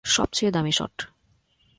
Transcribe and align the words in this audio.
সবচেয়ে 0.05 0.51
দামি 0.51 0.71
শট। 0.71 0.95